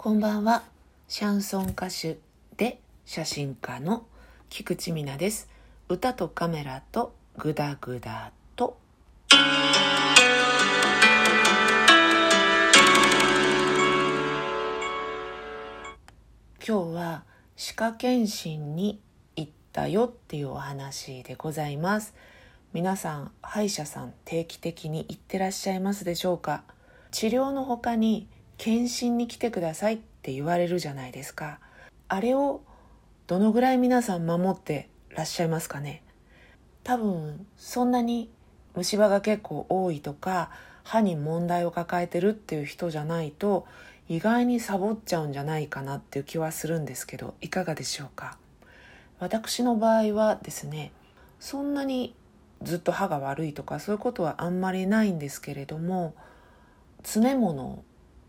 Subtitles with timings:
[0.00, 0.62] こんばんは。
[1.08, 2.18] シャンソン歌手
[2.56, 4.06] で写真家の
[4.48, 5.48] 菊池美奈です。
[5.88, 8.78] 歌とカメラとグダグダと。
[9.32, 9.42] 今
[16.64, 17.24] 日は
[17.56, 19.00] 歯科検診に
[19.34, 22.14] 行ったよっていうお話でございます。
[22.72, 26.62] 皆さん歯医者さん定期的に行ってらっしゃいますでしょうか？
[27.10, 28.28] 治療の他に
[28.58, 31.60] 検診に来てくださいって言われるじゃないですか。
[32.08, 32.60] あれを
[33.28, 36.02] どのぐらい皆さん守ってらっしゃいますかね。
[36.82, 38.30] 多分そんなに
[38.74, 40.50] 虫歯が結構多いとか
[40.82, 43.66] 歯に問題を抱えてるっていう人じゃないと
[44.08, 48.38] 意外にサボっちゃうんじゃないかなっていう気はするんですけどいかがでしょうか。
[49.20, 50.92] 私の場合はですね
[51.38, 52.14] そんなに
[52.62, 56.14] ずっと歯が悪いとかそういうことはあんまりないんですけれども
[57.02, 57.84] 詰め物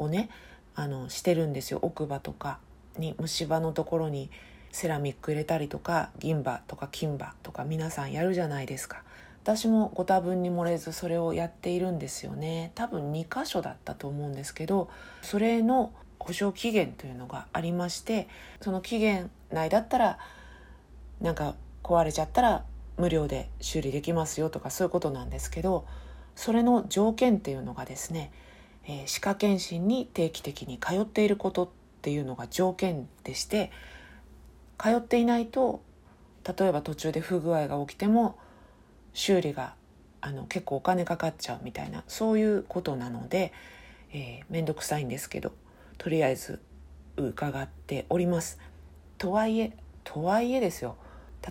[0.00, 0.28] をね
[0.74, 1.78] あのしてるんですよ。
[1.82, 2.58] 奥歯とか
[2.98, 4.30] に虫歯のところに
[4.72, 9.02] セラミック入れたりとか銀歯とか金歯とか皆さんやるじゃないですか。
[9.42, 12.72] 私もご多分に漏れずそれをやっているんですよね。
[12.74, 14.90] 多分2箇所だったと思うんですけど
[15.22, 18.28] それの保証期限というのがありまして
[18.60, 20.18] その期限内だったら
[21.20, 22.64] なんか壊れちゃったら
[22.98, 25.86] 無料で修理できますよとかそういうことなんですけど
[26.36, 28.30] それの条件っていうのがですね
[28.86, 31.68] えー、歯科検診に定期的に通っていることっ
[32.02, 33.70] ていうのが条件でして
[34.78, 35.82] 通っていないと
[36.58, 38.38] 例えば途中で不具合が起きても
[39.12, 39.74] 修理が
[40.22, 43.52] あの結構お金かかっちゃうみたいなそういうことなので
[44.48, 45.52] 面倒、えー、くさいんですけど
[45.98, 46.60] とりあえず
[47.16, 48.58] 伺っております。
[49.18, 50.96] とはいえとはいえですよ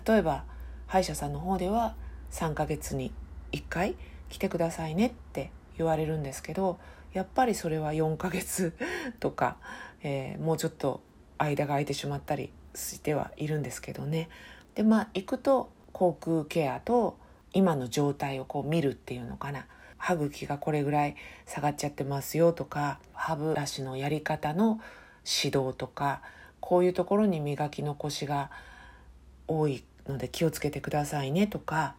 [0.06, 0.44] 例えば
[0.88, 1.94] 歯医者さんの方では
[2.32, 3.12] 3ヶ月に
[3.52, 3.94] 1回
[4.28, 6.78] 来てくださいねって言われるんですけど
[7.12, 8.74] やっぱりそれは4ヶ月
[9.20, 9.56] とか、
[10.02, 11.00] えー、もうちょっと
[11.38, 14.28] 間が空いてしまったりしてはいるんですけどね。
[14.74, 17.18] でまあ行くと口腔ケアと
[17.52, 19.66] 今の状態をこう見るっていうのかな。
[20.00, 21.16] 歯茎がこれぐらい
[21.46, 24.80] 下がっちゃってますよとか歯ブラシのやり方の
[25.26, 26.22] 指導とか
[26.58, 28.50] こういうところに磨き残しが
[29.46, 31.94] 多いので気をつけてくださいねとか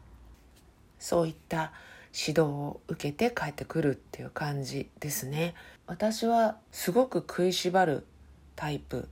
[0.98, 1.74] そういった
[2.14, 5.54] 指導を受けて帰ってくるっていう感じですね。
[5.88, 8.06] 私はすごく食いしばる
[8.56, 9.08] タイプ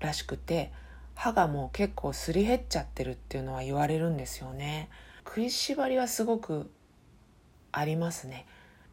[0.00, 0.72] らしくて
[1.14, 4.88] 歯がもう結構すり減っちゃってるっていうのは言われるんですよね。
[5.24, 6.70] 食いしばりはすごく
[7.72, 8.46] ありますね。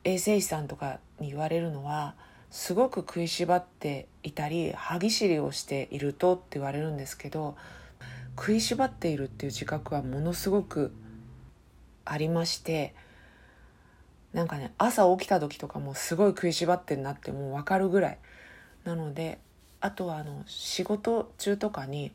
[0.03, 2.15] 衛生士さんとかに言われるのは
[2.49, 7.55] すごく食いしばっていたり歯ぎしりをしているとって言われるんですけど
[8.37, 10.93] 食いしばっているっていう自覚はものすごく
[12.05, 12.93] ありまして
[14.33, 18.17] なんかね朝起きた時とかもすごい食いしばってんなってもう分かるぐらい。
[18.83, 19.37] なので
[19.79, 22.11] あとはあの仕事中とかに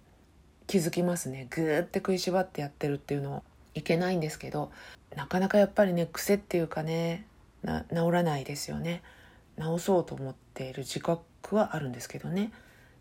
[0.66, 1.47] 気づきますね。
[1.50, 4.72] グーって食いしばってやってるっていうのいけないんですけど
[5.14, 7.26] なかなかやっぱりね癖っていうかね
[7.64, 9.03] 治らないですよね。
[9.58, 12.53] 治そうと思っている自覚はあるんですけどね。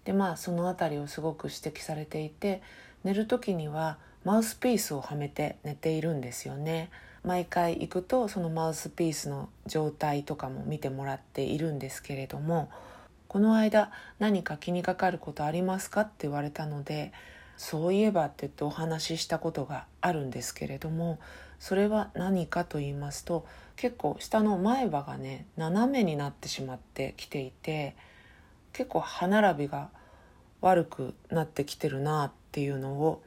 [0.03, 2.62] でまあその辺りをすごく指摘されていて
[3.03, 6.90] 寝る時にはマウスピースをはめて寝ているんですよね。
[7.24, 12.69] 毎回行くとそのマウスピースの状態とかも見てもらっているんですけれども
[13.28, 17.14] この間何か気にかかることありますかって言われたので
[17.58, 21.19] そういえばって言ってお話ししたことがあるんですけれども
[21.59, 27.96] それは何かと言いますと結構下の前歯がね斜めになってしまってきていて
[28.72, 29.90] 結構歯並びが
[30.62, 33.24] 悪くなってきてるなっていうのを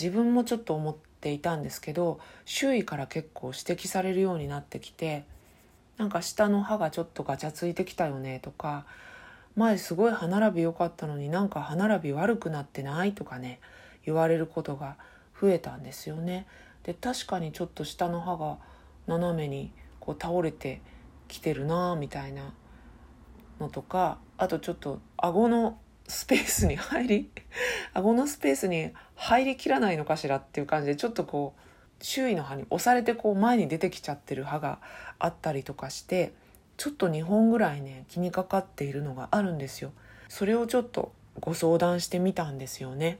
[0.00, 5.24] 自分もちょっと思っていたんですけど周囲から結構指摘されるようになってきて
[5.96, 8.86] なんか下の歯がちょっとガチャついてきたよねとか
[9.56, 13.58] 前すごい歯並び良かったのになんか歯並び悪くなってないとかね
[14.06, 14.96] 言われることが
[15.40, 16.46] 増えたんですよね。
[16.84, 18.58] で確かにちょっと下の歯が
[19.08, 20.80] 斜めにこう倒れて
[21.26, 22.54] きてるなみたいな
[23.60, 25.78] のとかあとちょっと顎の
[26.08, 27.30] スペースに入り
[27.94, 34.78] 顎のスペースに入りきらないのかしらっていう感じでちょっとこう周囲の歯に押されてこう前に出てきちゃってる歯が
[35.18, 36.32] あったりとかして
[36.76, 39.92] ちょっと2本ぐらいね気にかかっているのがあるんですよ。
[40.28, 43.18] それをちょっとご相談してみたんですよね。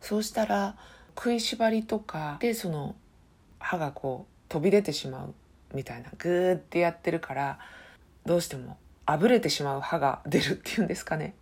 [0.00, 0.76] そうしたら
[1.16, 2.94] 食いしばりとかでその
[3.58, 5.34] 歯がこう飛び出てしまう
[5.74, 7.58] みたいなグーってやってるから
[8.24, 11.34] どうしてもあぶれてしまう歯が出るっていうんですかね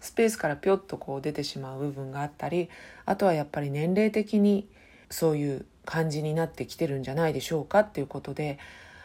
[0.00, 2.68] スペースからぴょっとこう出てしまう部分があったり
[3.04, 4.68] あとはやっぱり年齢的に
[5.10, 8.58] そういう感じになってきてるんじゃないでしょうかっていうことで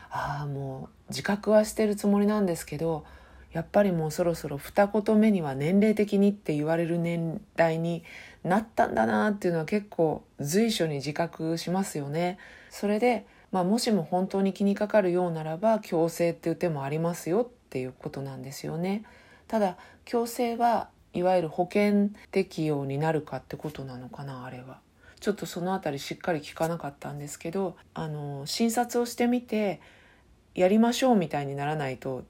[0.09, 3.05] ああもう自覚はしてるつもりなんですけど
[3.53, 8.03] やっぱりもうそろそろ二言目には年齢的にって言われる年代に
[8.43, 12.37] なったんだなっていうのは結構随所に自覚しますよね。
[12.69, 19.03] それで、まあ、もしも本当に気にかかるようならば強制っていう手もありますよっていうことなんですよね。
[19.51, 19.75] ただ
[20.05, 24.79] 強制はいわゆる保険適用になるかってことなのかなあれは。
[25.19, 29.81] ちょっとその辺りしっかり聞かなかったんですけどあの診察をしてみて
[30.55, 32.23] やりましょうみたいにならないと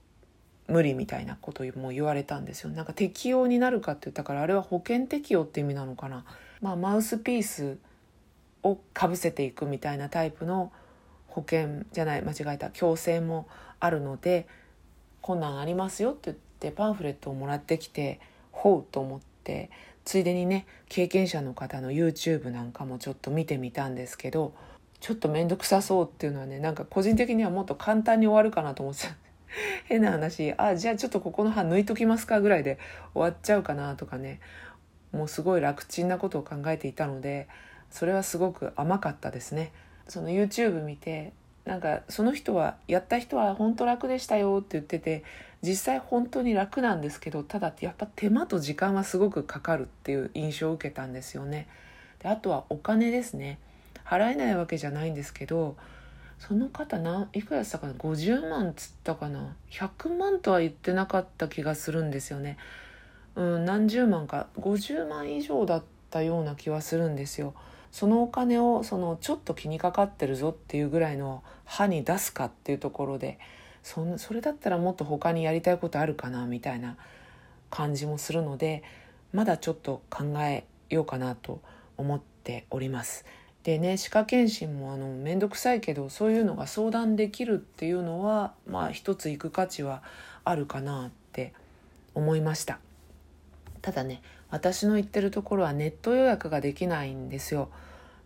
[0.68, 6.26] 無理みたいなことも言われたんですよなんか適用になるかって言ったからあれは保険適用って意味なのかな、
[6.60, 7.78] まあ、マウスピース
[8.64, 10.74] をかぶせていくみたいなタイプの
[11.28, 13.48] 保険じゃない間違えた強制も
[13.80, 14.48] あるので
[15.22, 18.20] 困難ありますよってってパンフレットをもらってきて
[18.52, 19.72] ほうと思って
[20.06, 24.54] ついでにね経験者の方の YouTube なんかもちょっと見てみたんですけど
[25.00, 29.16] ちょっと面倒くさそうっていうのはねなんか個人的にはもっと簡単に終わるかなと思ってた
[29.86, 32.78] 変な話あじゃあちょっとここの歯抜いときますかぐらいで
[33.16, 34.40] 終わっちゃうかなとかね
[35.12, 37.48] もうすごい楽ちんなことを考えていたので
[37.90, 39.74] それはすごく甘かったですね。
[40.08, 41.34] その YouTube 見て
[41.66, 45.24] なんかその人はやった人は本当楽でしたよって言ってて
[45.64, 51.68] 実際本当に楽なんですけどただやっぱ手間と時間はすごくかかるっていう印象を受けたんですよね。
[52.20, 53.60] であとはお金ですね。
[54.06, 55.78] 払えないわけじゃないんですけど
[56.40, 62.58] その方ないくらしたかな？50万つったかな？100万とは言ってなかった気がするんですよね。
[63.36, 64.48] うん何十万か。
[64.60, 67.54] 50万以上だったような気はするんですよ。
[67.92, 73.38] そのお金をそのちょっと気にかかってるぞっていうぐらいの歯に出すかっていうところで
[73.84, 76.98] そんそれだったらもっと他にやりたいことあるかなみたいな
[77.70, 78.84] 感じもするので
[79.34, 81.62] まだちょっと考えようかなと
[81.98, 83.26] 思っております。
[83.64, 90.02] でね歯科検診もあの面倒くさいけどそういうのが相談できるっていうのはまあ一つ行く価値は
[90.44, 91.54] あるかなって
[92.16, 92.80] 思いました
[93.82, 97.70] ただね私の行ってるところはネット予約ができないんですよ、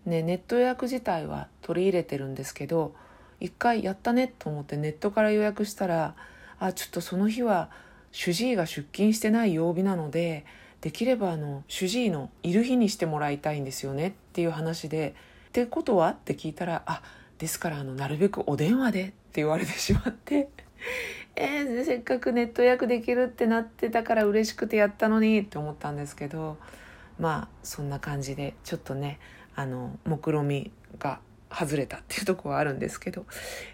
[0.05, 2.95] ね、ネット予約自体は取り入れてるんですけど
[3.39, 6.15] 一回やったねと思ってネットから予約したら
[6.59, 7.69] あちょっとその日は
[8.11, 10.45] 主治医が出勤してない曜日なので
[10.81, 15.15] できればあの主治医のいる日にしてもらいたいんですよねっていう話で
[15.49, 17.01] 「ってことは?」って聞いたら「あ
[17.39, 20.49] ですからあのなるべくお電話で」って言われてしまって
[21.35, 26.57] えー、せっかくネット予約できるってなってたから嬉しくてやったのにって思ったんですけど
[27.19, 29.19] まあそんな感じでちょっとね
[29.55, 31.19] あの目論みが
[31.57, 33.25] 外れたっていうとこはあるんですけど、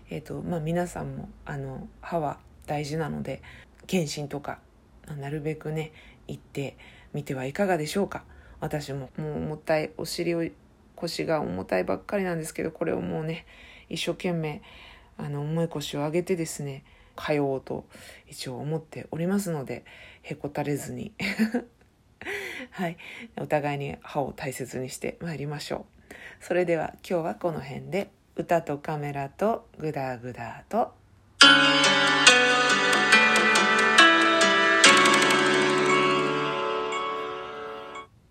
[0.10, 2.38] えーとまあ、皆さんもあの歯は
[2.68, 3.42] 大事なので
[3.88, 4.60] 検診とか
[5.20, 5.92] なるべくね
[6.28, 6.78] 行って
[7.14, 8.24] みてはいかがでしょうか。
[8.60, 10.46] 私ももう重たいお尻を
[10.96, 13.48] 腰が重たいばっかりなんですけどこれをもうね
[13.90, 14.62] 一生懸命
[15.18, 16.84] あの重い腰を上げてですね
[17.18, 17.86] 通おうと
[18.28, 19.84] 一応思っておりますので
[20.22, 21.12] へこたれずに。
[22.70, 22.98] はい。
[23.38, 26.01] お互いに歯を大切にしてまいりましょう。
[26.40, 28.12] それでは今日はこの辺で。
[28.34, 31.01] 歌とカメラとグダグダと。